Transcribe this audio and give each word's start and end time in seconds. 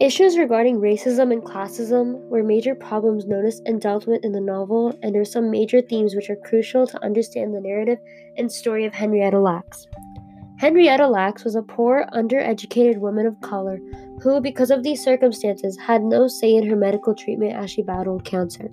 Issues 0.00 0.36
regarding 0.36 0.80
racism 0.80 1.32
and 1.32 1.42
classism 1.42 2.18
were 2.28 2.42
major 2.42 2.74
problems 2.74 3.26
noticed 3.26 3.62
and 3.64 3.80
dealt 3.80 4.08
with 4.08 4.24
in 4.24 4.32
the 4.32 4.40
novel, 4.40 4.98
and 5.02 5.14
are 5.16 5.24
some 5.24 5.50
major 5.50 5.80
themes 5.80 6.16
which 6.16 6.28
are 6.28 6.36
crucial 6.36 6.84
to 6.88 7.04
understand 7.04 7.54
the 7.54 7.60
narrative 7.60 7.98
and 8.36 8.50
story 8.50 8.86
of 8.86 8.92
Henrietta 8.92 9.38
Lacks. 9.38 9.86
Henrietta 10.58 11.06
Lacks 11.06 11.44
was 11.44 11.54
a 11.54 11.62
poor, 11.62 12.06
undereducated 12.12 12.98
woman 12.98 13.24
of 13.24 13.40
color 13.40 13.78
who, 14.20 14.40
because 14.40 14.72
of 14.72 14.82
these 14.82 15.02
circumstances, 15.02 15.78
had 15.78 16.02
no 16.02 16.26
say 16.26 16.54
in 16.54 16.68
her 16.68 16.76
medical 16.76 17.14
treatment 17.14 17.54
as 17.54 17.70
she 17.70 17.82
battled 17.82 18.24
cancer. 18.24 18.70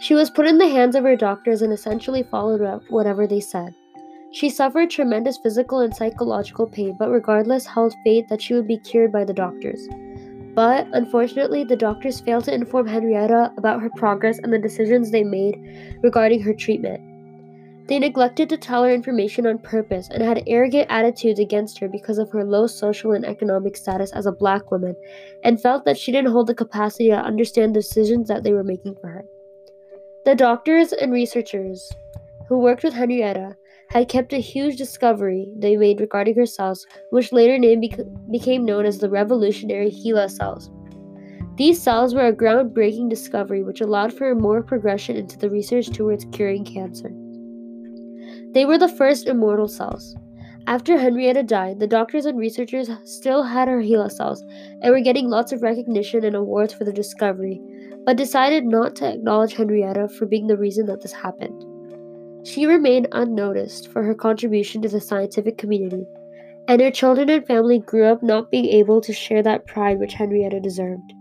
She 0.00 0.14
was 0.14 0.30
put 0.30 0.46
in 0.46 0.58
the 0.58 0.68
hands 0.68 0.96
of 0.96 1.04
her 1.04 1.16
doctors 1.16 1.60
and 1.60 1.72
essentially 1.72 2.22
followed 2.22 2.62
up 2.62 2.82
whatever 2.88 3.26
they 3.26 3.40
said. 3.40 3.74
She 4.32 4.48
suffered 4.48 4.88
tremendous 4.88 5.36
physical 5.36 5.80
and 5.80 5.94
psychological 5.94 6.66
pain, 6.66 6.96
but 6.98 7.10
regardless, 7.10 7.66
held 7.66 7.94
faith 8.02 8.28
that 8.28 8.40
she 8.40 8.54
would 8.54 8.66
be 8.66 8.78
cured 8.78 9.12
by 9.12 9.24
the 9.24 9.34
doctors. 9.34 9.86
But 10.54 10.86
unfortunately, 10.92 11.64
the 11.64 11.76
doctors 11.76 12.20
failed 12.20 12.44
to 12.44 12.54
inform 12.54 12.86
Henrietta 12.86 13.52
about 13.58 13.82
her 13.82 13.90
progress 13.96 14.38
and 14.38 14.52
the 14.52 14.58
decisions 14.58 15.10
they 15.10 15.22
made 15.22 15.98
regarding 16.02 16.40
her 16.42 16.54
treatment. 16.54 17.00
They 17.88 17.98
neglected 17.98 18.48
to 18.48 18.56
tell 18.56 18.84
her 18.84 18.92
information 18.92 19.46
on 19.46 19.58
purpose 19.58 20.08
and 20.08 20.22
had 20.22 20.44
arrogant 20.46 20.86
attitudes 20.88 21.38
against 21.38 21.78
her 21.80 21.88
because 21.88 22.16
of 22.16 22.30
her 22.30 22.44
low 22.44 22.66
social 22.66 23.12
and 23.12 23.26
economic 23.26 23.76
status 23.76 24.12
as 24.12 24.24
a 24.24 24.32
black 24.32 24.70
woman, 24.70 24.96
and 25.44 25.60
felt 25.60 25.84
that 25.84 25.98
she 25.98 26.12
didn't 26.12 26.32
hold 26.32 26.46
the 26.46 26.54
capacity 26.54 27.08
to 27.08 27.16
understand 27.16 27.74
the 27.74 27.80
decisions 27.80 28.28
that 28.28 28.44
they 28.44 28.52
were 28.52 28.64
making 28.64 28.96
for 29.00 29.08
her. 29.08 29.24
The 30.24 30.34
doctors 30.34 30.92
and 30.92 31.12
researchers 31.12 31.92
who 32.48 32.58
worked 32.58 32.84
with 32.84 32.94
Henrietta 32.94 33.56
had 33.92 34.08
kept 34.08 34.32
a 34.32 34.38
huge 34.38 34.76
discovery 34.76 35.46
they 35.58 35.76
made 35.76 36.00
regarding 36.00 36.34
her 36.34 36.46
cells, 36.46 36.86
which 37.10 37.30
later 37.30 37.58
name 37.58 37.80
bec- 37.82 38.06
became 38.30 38.64
known 38.64 38.86
as 38.86 38.98
the 38.98 39.10
revolutionary 39.10 39.90
HeLa 39.90 40.30
cells. 40.30 40.70
These 41.56 41.82
cells 41.82 42.14
were 42.14 42.26
a 42.26 42.32
groundbreaking 42.32 43.10
discovery 43.10 43.62
which 43.62 43.82
allowed 43.82 44.14
for 44.14 44.34
more 44.34 44.62
progression 44.62 45.16
into 45.16 45.36
the 45.36 45.50
research 45.50 45.90
towards 45.90 46.24
curing 46.32 46.64
cancer. 46.64 47.10
They 48.54 48.64
were 48.64 48.78
the 48.78 48.88
first 48.88 49.26
immortal 49.26 49.68
cells. 49.68 50.16
After 50.66 50.96
Henrietta 50.96 51.42
died, 51.42 51.78
the 51.78 51.86
doctors 51.86 52.24
and 52.24 52.38
researchers 52.38 52.88
still 53.04 53.42
had 53.42 53.68
her 53.68 53.82
HeLa 53.82 54.10
cells 54.10 54.42
and 54.80 54.90
were 54.90 55.00
getting 55.00 55.28
lots 55.28 55.52
of 55.52 55.62
recognition 55.62 56.24
and 56.24 56.34
awards 56.34 56.72
for 56.72 56.84
the 56.84 56.92
discovery, 56.92 57.60
but 58.06 58.16
decided 58.16 58.64
not 58.64 58.96
to 58.96 59.12
acknowledge 59.12 59.52
Henrietta 59.52 60.08
for 60.08 60.24
being 60.24 60.46
the 60.46 60.56
reason 60.56 60.86
that 60.86 61.02
this 61.02 61.12
happened. 61.12 61.62
She 62.44 62.66
remained 62.66 63.08
unnoticed 63.12 63.92
for 63.92 64.02
her 64.02 64.14
contribution 64.14 64.82
to 64.82 64.88
the 64.88 65.00
scientific 65.00 65.58
community, 65.58 66.04
and 66.66 66.80
her 66.80 66.90
children 66.90 67.30
and 67.30 67.46
family 67.46 67.78
grew 67.78 68.04
up 68.04 68.22
not 68.22 68.50
being 68.50 68.66
able 68.66 69.00
to 69.00 69.12
share 69.12 69.42
that 69.42 69.66
pride 69.66 69.98
which 69.98 70.14
Henrietta 70.14 70.60
deserved. 70.60 71.12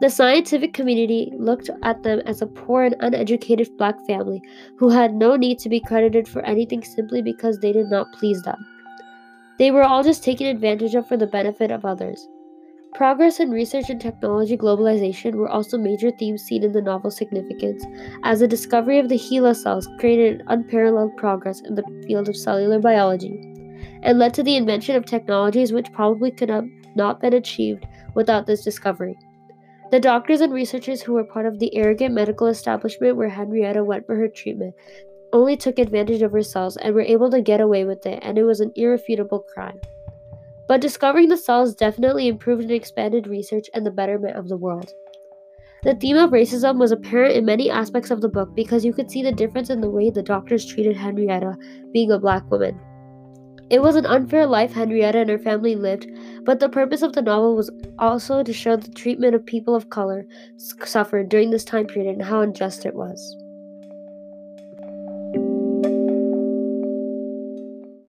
The 0.00 0.10
scientific 0.10 0.74
community 0.74 1.32
looked 1.38 1.70
at 1.84 2.02
them 2.02 2.20
as 2.26 2.42
a 2.42 2.46
poor 2.46 2.82
and 2.82 2.96
uneducated 2.98 3.68
black 3.78 3.94
family 4.06 4.42
who 4.76 4.88
had 4.88 5.14
no 5.14 5.36
need 5.36 5.60
to 5.60 5.68
be 5.68 5.80
credited 5.80 6.26
for 6.26 6.44
anything 6.44 6.82
simply 6.82 7.22
because 7.22 7.58
they 7.58 7.72
did 7.72 7.86
not 7.86 8.12
please 8.12 8.42
them. 8.42 8.58
They 9.58 9.70
were 9.70 9.84
all 9.84 10.02
just 10.02 10.24
taken 10.24 10.48
advantage 10.48 10.96
of 10.96 11.06
for 11.06 11.16
the 11.16 11.28
benefit 11.28 11.70
of 11.70 11.84
others. 11.84 12.26
Progress 12.94 13.40
in 13.40 13.50
research 13.50 13.90
and 13.90 14.00
technology 14.00 14.56
globalization 14.56 15.34
were 15.34 15.48
also 15.48 15.76
major 15.76 16.12
themes 16.12 16.44
seen 16.44 16.62
in 16.62 16.70
the 16.70 16.80
novel's 16.80 17.16
significance, 17.16 17.84
as 18.22 18.38
the 18.38 18.46
discovery 18.46 19.00
of 19.00 19.08
the 19.08 19.18
HeLa 19.18 19.56
cells 19.56 19.88
created 19.98 20.40
an 20.40 20.46
unparalleled 20.46 21.16
progress 21.16 21.60
in 21.62 21.74
the 21.74 21.82
field 22.06 22.28
of 22.28 22.36
cellular 22.36 22.78
biology, 22.78 23.40
and 24.04 24.20
led 24.20 24.32
to 24.34 24.44
the 24.44 24.54
invention 24.54 24.94
of 24.94 25.04
technologies 25.04 25.72
which 25.72 25.92
probably 25.92 26.30
could 26.30 26.48
have 26.48 26.68
not 26.94 27.20
been 27.20 27.34
achieved 27.34 27.84
without 28.14 28.46
this 28.46 28.62
discovery. 28.62 29.16
The 29.90 29.98
doctors 29.98 30.40
and 30.40 30.52
researchers 30.52 31.02
who 31.02 31.14
were 31.14 31.24
part 31.24 31.46
of 31.46 31.58
the 31.58 31.74
arrogant 31.74 32.14
medical 32.14 32.46
establishment 32.46 33.16
where 33.16 33.28
Henrietta 33.28 33.82
went 33.82 34.06
for 34.06 34.14
her 34.14 34.28
treatment 34.28 34.72
only 35.32 35.56
took 35.56 35.80
advantage 35.80 36.22
of 36.22 36.30
her 36.30 36.42
cells 36.42 36.76
and 36.76 36.94
were 36.94 37.02
able 37.02 37.28
to 37.30 37.42
get 37.42 37.60
away 37.60 37.84
with 37.84 38.06
it, 38.06 38.20
and 38.22 38.38
it 38.38 38.44
was 38.44 38.60
an 38.60 38.70
irrefutable 38.76 39.44
crime. 39.52 39.80
But 40.66 40.80
discovering 40.80 41.28
the 41.28 41.36
cells 41.36 41.74
definitely 41.74 42.28
improved 42.28 42.62
and 42.62 42.70
expanded 42.70 43.26
research 43.26 43.68
and 43.74 43.84
the 43.84 43.90
betterment 43.90 44.36
of 44.36 44.48
the 44.48 44.56
world. 44.56 44.92
The 45.82 45.94
theme 45.94 46.16
of 46.16 46.30
racism 46.30 46.78
was 46.78 46.92
apparent 46.92 47.36
in 47.36 47.44
many 47.44 47.70
aspects 47.70 48.10
of 48.10 48.22
the 48.22 48.28
book 48.28 48.54
because 48.54 48.86
you 48.86 48.94
could 48.94 49.10
see 49.10 49.22
the 49.22 49.32
difference 49.32 49.68
in 49.68 49.82
the 49.82 49.90
way 49.90 50.08
the 50.08 50.22
doctors 50.22 50.64
treated 50.64 50.96
Henrietta, 50.96 51.56
being 51.92 52.10
a 52.10 52.18
black 52.18 52.50
woman. 52.50 52.80
It 53.68 53.82
was 53.82 53.96
an 53.96 54.06
unfair 54.06 54.46
life 54.46 54.72
Henrietta 54.72 55.18
and 55.18 55.30
her 55.30 55.38
family 55.38 55.76
lived, 55.76 56.06
but 56.42 56.60
the 56.60 56.68
purpose 56.68 57.02
of 57.02 57.12
the 57.12 57.22
novel 57.22 57.56
was 57.56 57.70
also 57.98 58.42
to 58.42 58.52
show 58.52 58.76
the 58.76 58.90
treatment 58.90 59.34
of 59.34 59.44
people 59.44 59.74
of 59.74 59.90
color 59.90 60.26
suffered 60.56 61.28
during 61.28 61.50
this 61.50 61.64
time 61.64 61.86
period 61.86 62.12
and 62.12 62.22
how 62.22 62.40
unjust 62.40 62.86
it 62.86 62.94
was. 62.94 63.36